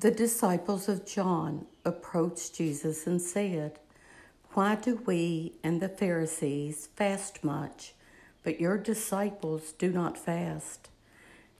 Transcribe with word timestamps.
The 0.00 0.10
disciples 0.10 0.88
of 0.88 1.04
John 1.04 1.66
approached 1.84 2.54
Jesus 2.54 3.06
and 3.06 3.20
said, 3.20 3.78
Why 4.54 4.74
do 4.74 5.02
we 5.04 5.52
and 5.62 5.82
the 5.82 5.90
Pharisees 5.90 6.88
fast 6.96 7.44
much, 7.44 7.92
but 8.42 8.58
your 8.58 8.78
disciples 8.78 9.72
do 9.72 9.92
not 9.92 10.16
fast? 10.16 10.88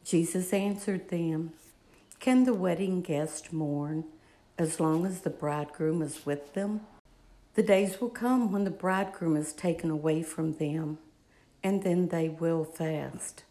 Jesus 0.07 0.55
answered 0.55 1.11
them, 1.11 1.53
Can 2.19 2.45
the 2.45 2.55
wedding 2.55 3.03
guest 3.03 3.53
mourn 3.53 4.05
as 4.57 4.81
long 4.81 5.05
as 5.05 5.21
the 5.21 5.29
bridegroom 5.29 6.01
is 6.01 6.25
with 6.25 6.55
them? 6.55 6.81
The 7.57 7.63
days 7.63 8.01
will 8.01 8.09
come 8.09 8.53
when 8.53 8.65
the 8.65 8.71
bridegroom 8.71 9.37
is 9.37 9.53
taken 9.53 9.91
away 9.91 10.23
from 10.23 10.55
them, 10.55 10.97
and 11.63 11.83
then 11.83 12.09
they 12.09 12.31
will 12.31 12.65
fast. 12.65 13.45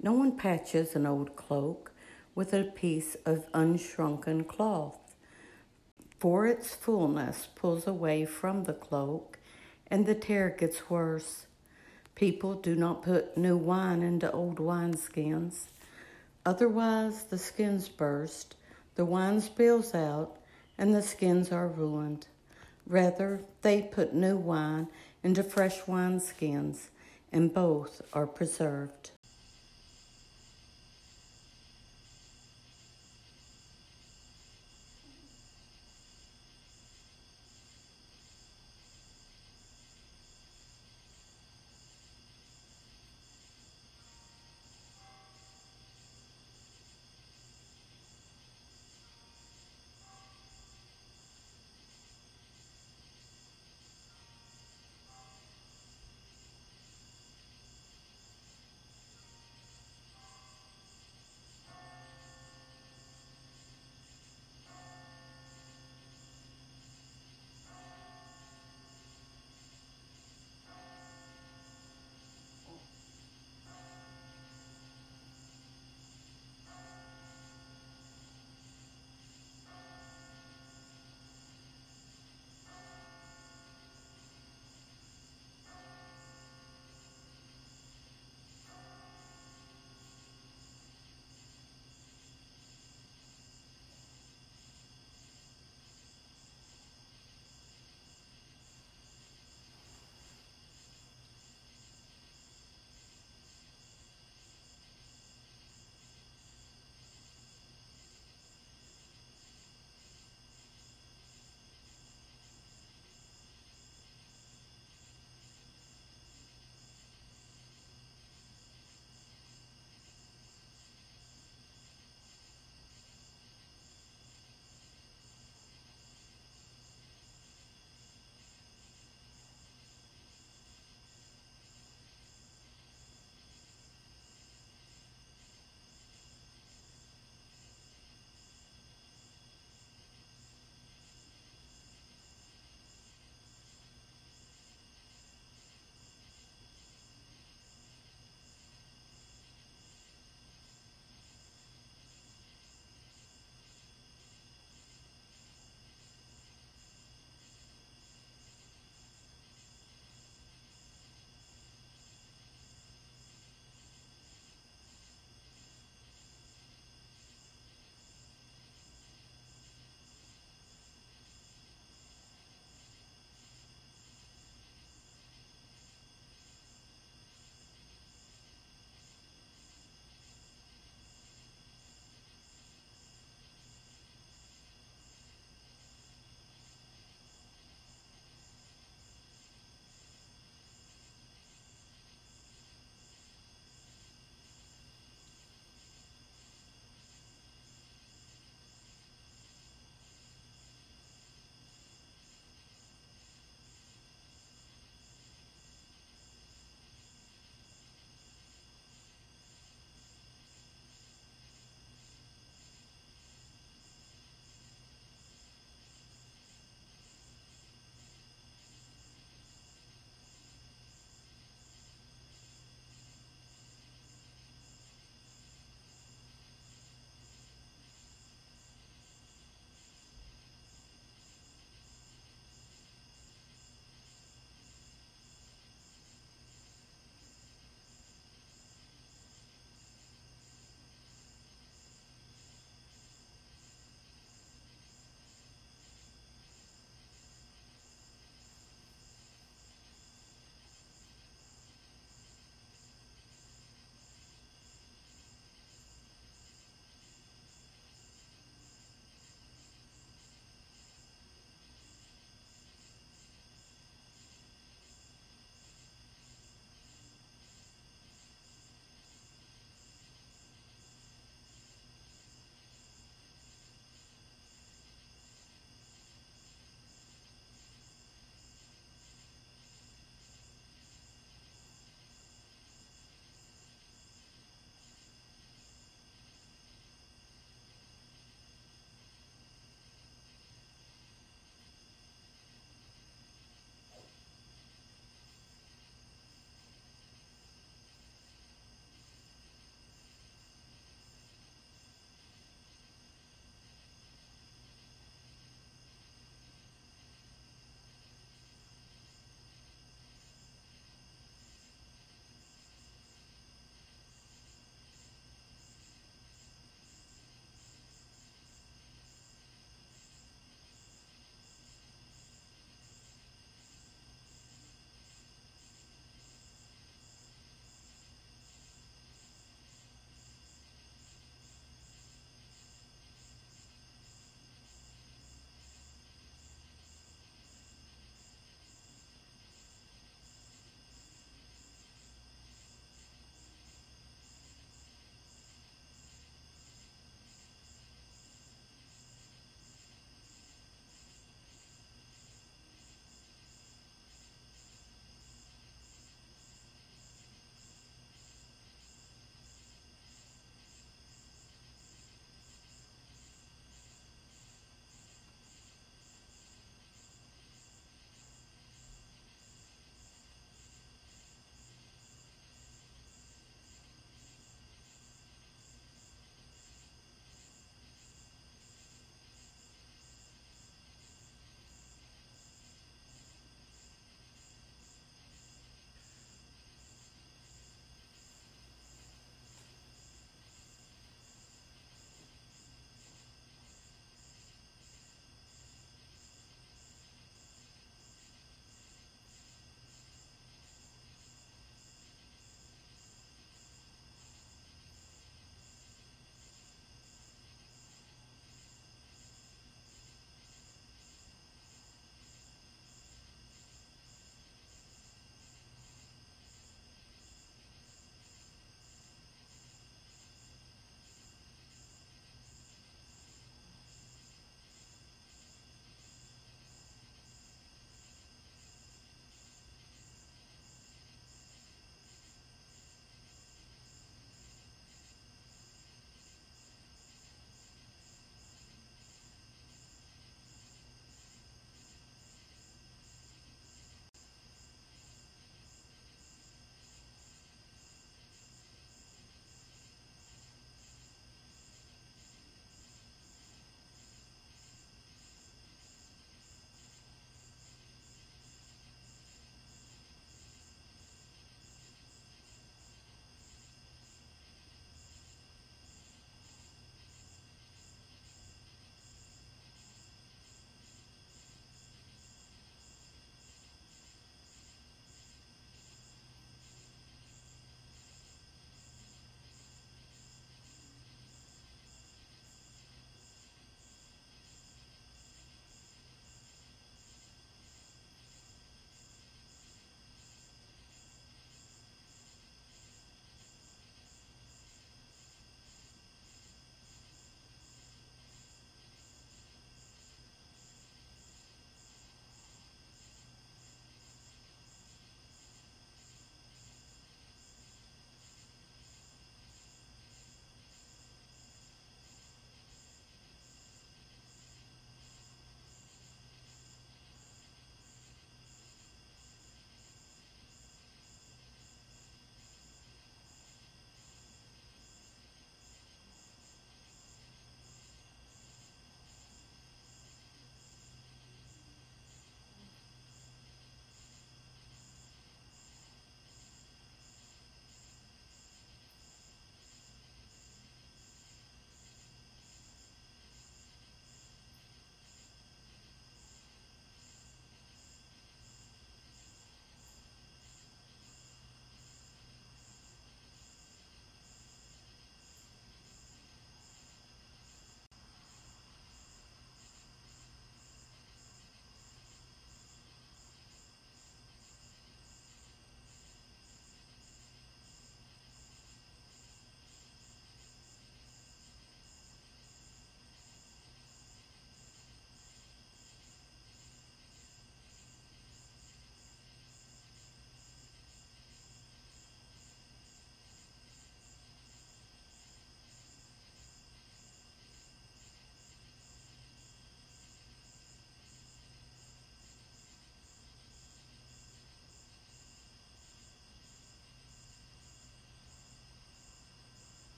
No 0.00 0.12
one 0.12 0.36
patches 0.36 0.94
an 0.94 1.06
old 1.06 1.34
cloak 1.34 1.92
with 2.34 2.52
a 2.52 2.64
piece 2.64 3.16
of 3.26 3.46
unshrunken 3.52 4.44
cloth 4.44 5.02
for 6.22 6.46
its 6.46 6.72
fullness 6.72 7.48
pulls 7.56 7.84
away 7.84 8.24
from 8.24 8.62
the 8.62 8.74
cloak, 8.74 9.40
and 9.88 10.06
the 10.06 10.14
tear 10.14 10.50
gets 10.50 10.88
worse. 10.88 11.46
People 12.14 12.54
do 12.54 12.76
not 12.76 13.02
put 13.02 13.36
new 13.36 13.56
wine 13.56 14.04
into 14.04 14.30
old 14.30 14.58
wineskins. 14.58 15.64
Otherwise, 16.46 17.24
the 17.24 17.38
skins 17.38 17.88
burst, 17.88 18.54
the 18.94 19.04
wine 19.04 19.40
spills 19.40 19.96
out, 19.96 20.36
and 20.78 20.94
the 20.94 21.02
skins 21.02 21.50
are 21.50 21.66
ruined. 21.66 22.28
Rather, 22.86 23.40
they 23.62 23.82
put 23.82 24.14
new 24.14 24.36
wine 24.36 24.86
into 25.24 25.42
fresh 25.42 25.80
wineskins, 25.80 26.90
and 27.32 27.52
both 27.52 28.00
are 28.12 28.28
preserved. 28.28 29.10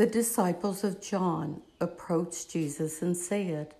The 0.00 0.06
disciples 0.06 0.82
of 0.82 1.02
John 1.02 1.60
approached 1.78 2.48
Jesus 2.48 3.02
and 3.02 3.14
said, 3.14 3.74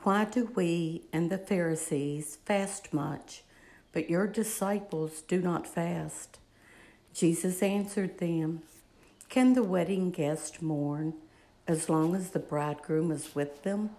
Why 0.00 0.24
do 0.24 0.50
we 0.56 1.04
and 1.12 1.30
the 1.30 1.38
Pharisees 1.38 2.38
fast 2.44 2.92
much, 2.92 3.44
but 3.92 4.10
your 4.10 4.26
disciples 4.26 5.22
do 5.22 5.40
not 5.40 5.68
fast? 5.68 6.38
Jesus 7.14 7.62
answered 7.62 8.18
them, 8.18 8.62
Can 9.28 9.52
the 9.52 9.62
wedding 9.62 10.10
guest 10.10 10.60
mourn 10.60 11.14
as 11.68 11.88
long 11.88 12.16
as 12.16 12.30
the 12.30 12.40
bridegroom 12.40 13.12
is 13.12 13.36
with 13.36 13.62
them? 13.62 13.90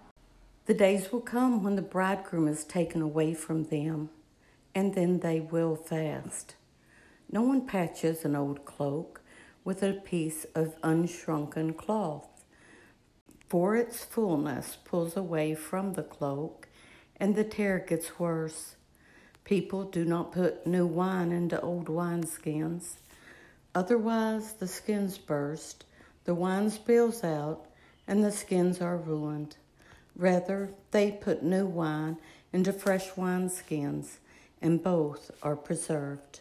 The 0.66 0.74
days 0.74 1.10
will 1.10 1.22
come 1.22 1.62
when 1.62 1.76
the 1.76 1.80
bridegroom 1.80 2.48
is 2.48 2.64
taken 2.64 3.00
away 3.00 3.32
from 3.32 3.64
them, 3.64 4.10
and 4.74 4.94
then 4.94 5.20
they 5.20 5.40
will 5.40 5.74
fast. 5.74 6.54
No 7.32 7.40
one 7.40 7.66
patches 7.66 8.26
an 8.26 8.36
old 8.36 8.66
cloak 8.66 9.22
with 9.66 9.82
a 9.82 9.92
piece 9.92 10.46
of 10.54 10.80
unshrunken 10.82 11.76
cloth, 11.76 12.44
for 13.48 13.74
its 13.74 14.04
fullness 14.04 14.78
pulls 14.84 15.16
away 15.16 15.56
from 15.56 15.94
the 15.94 16.04
cloak, 16.04 16.68
and 17.16 17.34
the 17.34 17.42
tear 17.42 17.80
gets 17.80 18.16
worse. 18.16 18.76
People 19.42 19.82
do 19.82 20.04
not 20.04 20.30
put 20.30 20.64
new 20.68 20.86
wine 20.86 21.32
into 21.32 21.60
old 21.60 21.86
wineskins. 21.86 22.94
Otherwise, 23.74 24.52
the 24.52 24.68
skins 24.68 25.18
burst, 25.18 25.84
the 26.26 26.34
wine 26.34 26.70
spills 26.70 27.24
out, 27.24 27.66
and 28.06 28.22
the 28.22 28.30
skins 28.30 28.80
are 28.80 28.96
ruined. 28.96 29.56
Rather, 30.14 30.70
they 30.92 31.10
put 31.10 31.42
new 31.42 31.66
wine 31.66 32.16
into 32.52 32.72
fresh 32.72 33.10
wineskins, 33.10 34.18
and 34.62 34.80
both 34.80 35.32
are 35.42 35.56
preserved. 35.56 36.40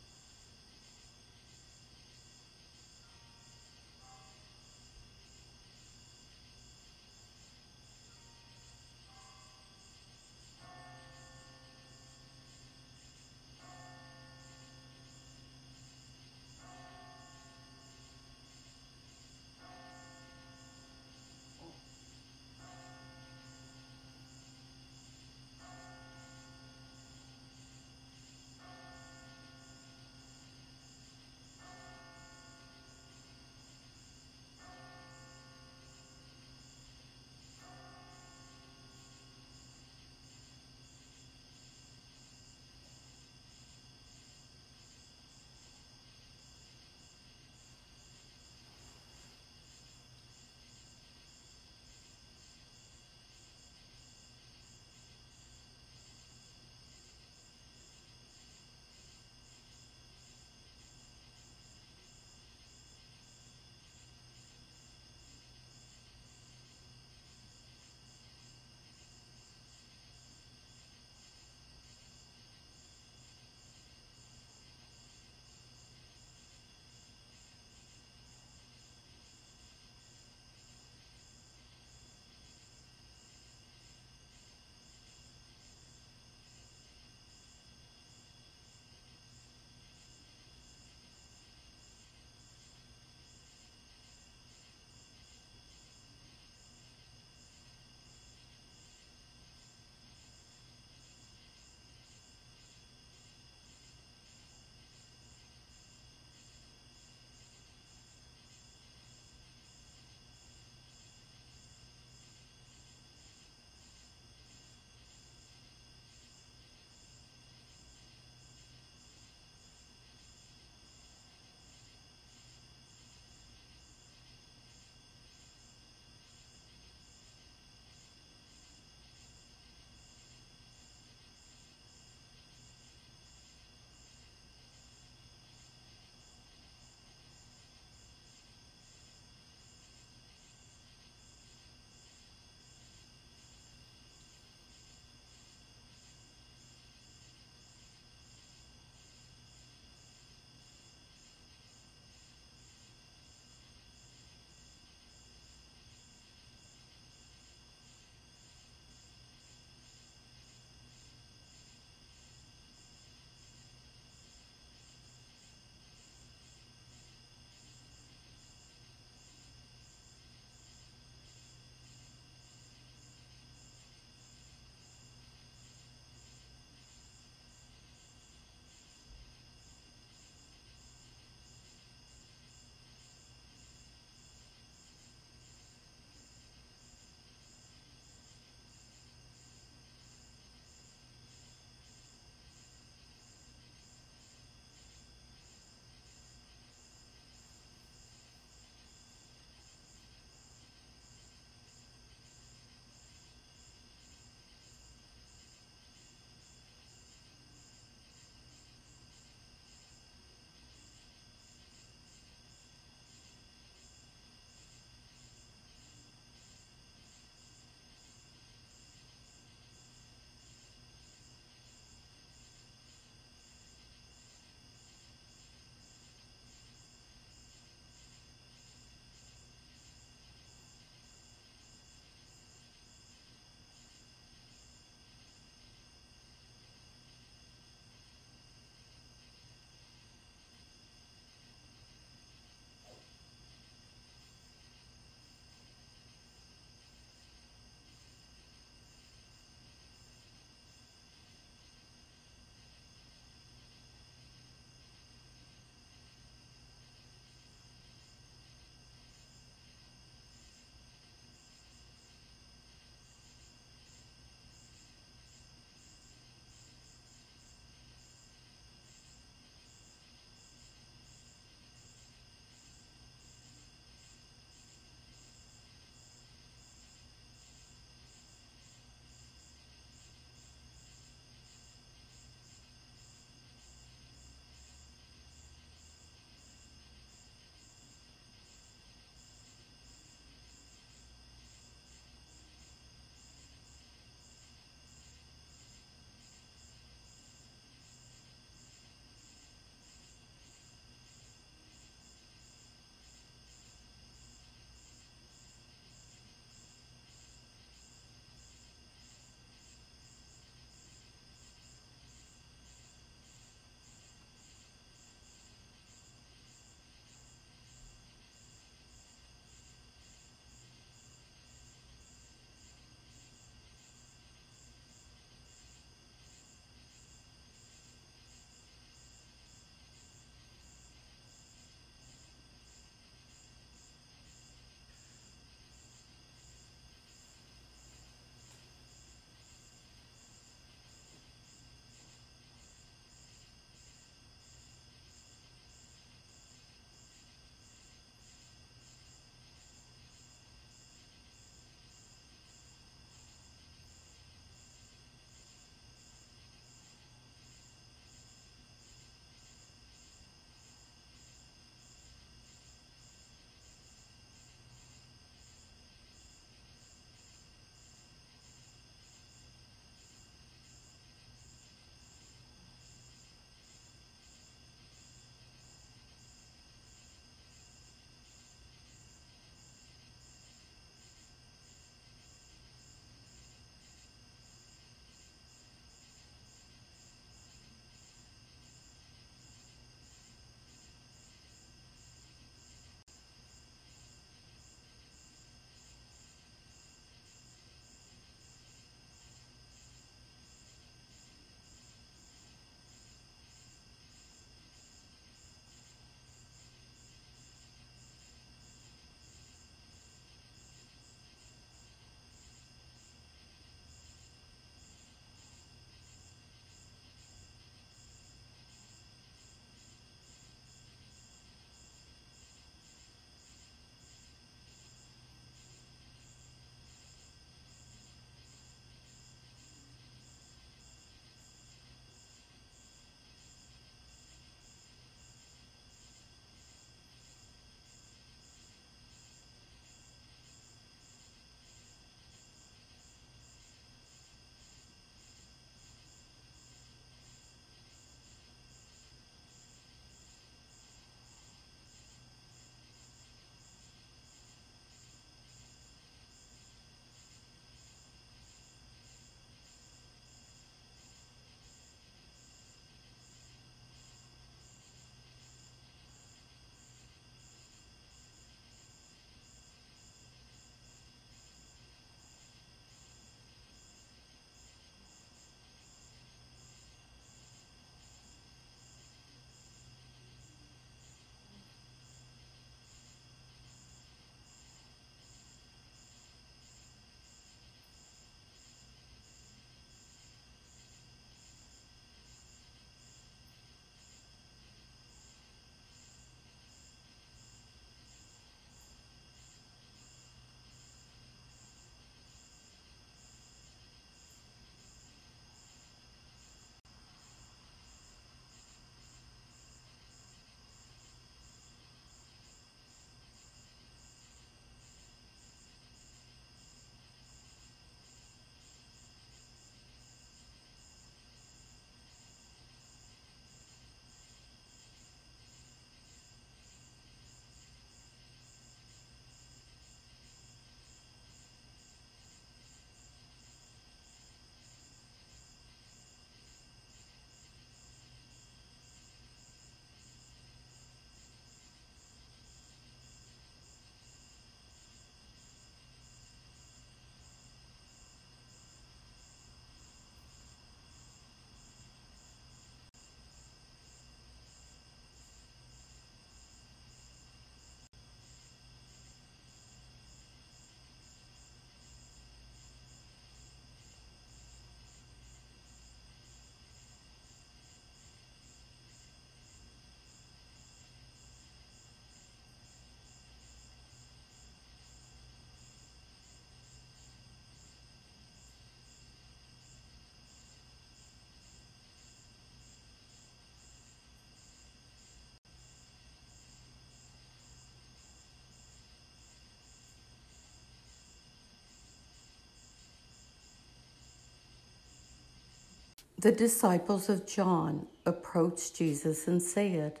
The 596.20 596.32
disciples 596.32 597.08
of 597.08 597.26
John 597.26 597.86
approached 598.04 598.76
Jesus 598.76 599.26
and 599.26 599.40
said, 599.40 600.00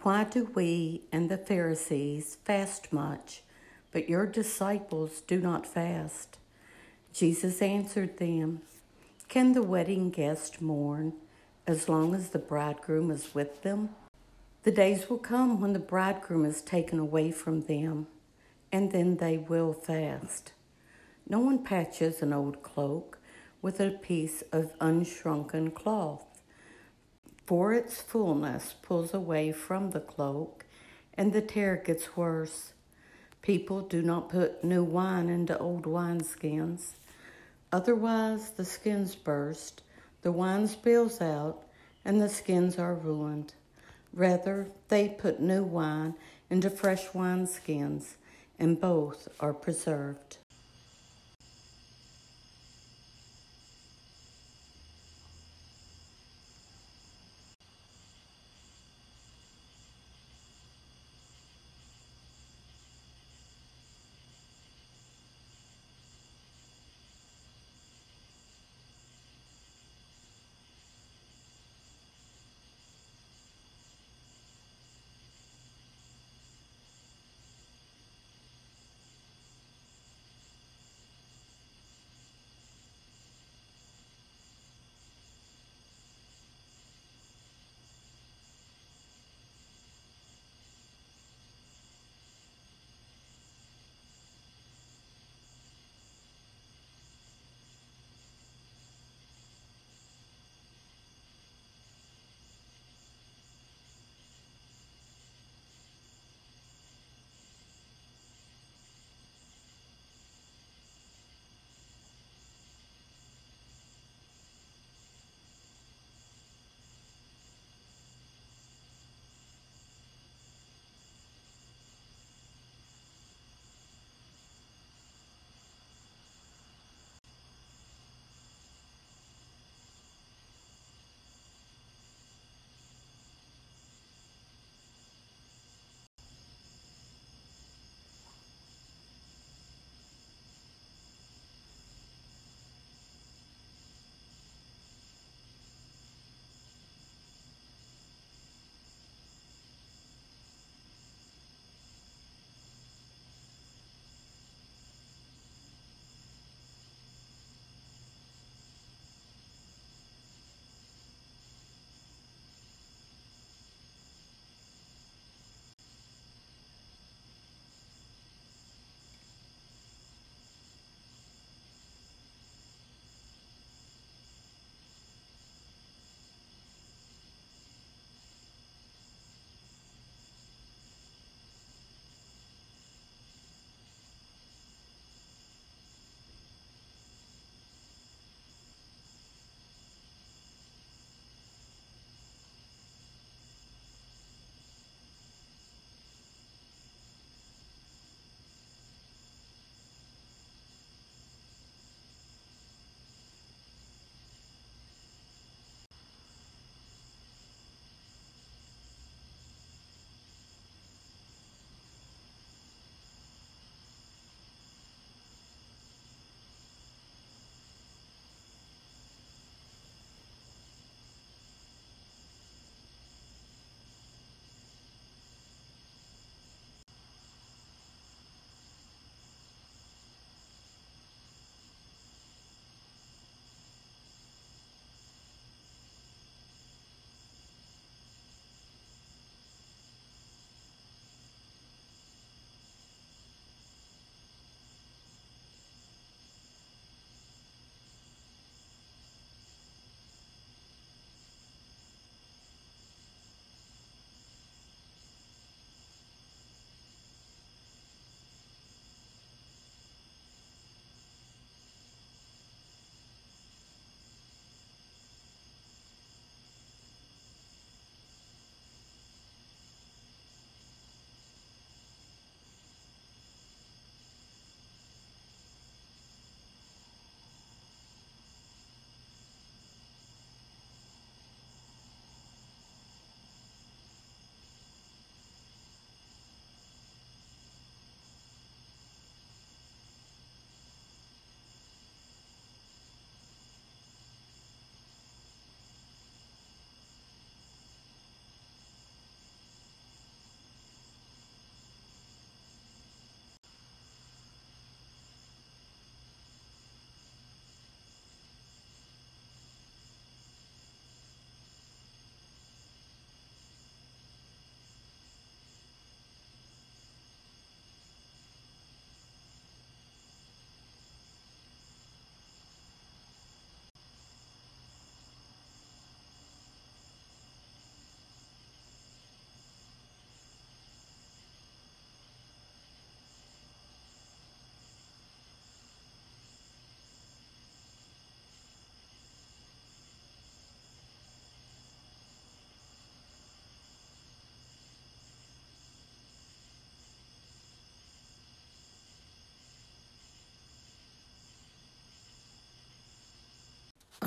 Why 0.00 0.24
do 0.24 0.50
we 0.54 1.04
and 1.10 1.30
the 1.30 1.38
Pharisees 1.38 2.36
fast 2.44 2.92
much, 2.92 3.40
but 3.90 4.10
your 4.10 4.26
disciples 4.26 5.22
do 5.22 5.40
not 5.40 5.66
fast? 5.66 6.36
Jesus 7.14 7.62
answered 7.62 8.18
them, 8.18 8.60
Can 9.28 9.54
the 9.54 9.62
wedding 9.62 10.10
guest 10.10 10.60
mourn 10.60 11.14
as 11.66 11.88
long 11.88 12.14
as 12.14 12.28
the 12.28 12.38
bridegroom 12.38 13.10
is 13.10 13.34
with 13.34 13.62
them? 13.62 13.88
The 14.64 14.70
days 14.70 15.08
will 15.08 15.16
come 15.16 15.62
when 15.62 15.72
the 15.72 15.78
bridegroom 15.78 16.44
is 16.44 16.60
taken 16.60 16.98
away 16.98 17.30
from 17.30 17.62
them, 17.62 18.06
and 18.70 18.92
then 18.92 19.16
they 19.16 19.38
will 19.38 19.72
fast. 19.72 20.52
No 21.26 21.38
one 21.38 21.64
patches 21.64 22.20
an 22.20 22.34
old 22.34 22.62
cloak 22.62 23.17
with 23.60 23.80
a 23.80 23.90
piece 23.90 24.42
of 24.52 24.72
unshrunken 24.80 25.70
cloth, 25.74 26.24
for 27.46 27.72
its 27.72 28.00
fullness 28.00 28.74
pulls 28.82 29.14
away 29.14 29.52
from 29.52 29.90
the 29.90 30.00
cloak, 30.00 30.66
and 31.14 31.32
the 31.32 31.42
tear 31.42 31.76
gets 31.76 32.16
worse. 32.16 32.72
People 33.42 33.80
do 33.80 34.02
not 34.02 34.28
put 34.28 34.62
new 34.62 34.84
wine 34.84 35.28
into 35.28 35.58
old 35.58 35.84
wineskins. 35.84 36.92
Otherwise, 37.72 38.50
the 38.50 38.64
skins 38.64 39.14
burst, 39.14 39.82
the 40.22 40.32
wine 40.32 40.66
spills 40.66 41.20
out, 41.20 41.62
and 42.04 42.20
the 42.20 42.28
skins 42.28 42.78
are 42.78 42.94
ruined. 42.94 43.54
Rather, 44.12 44.68
they 44.88 45.08
put 45.08 45.40
new 45.40 45.62
wine 45.62 46.14
into 46.50 46.70
fresh 46.70 47.08
wineskins, 47.08 48.14
and 48.58 48.80
both 48.80 49.28
are 49.40 49.54
preserved. 49.54 50.38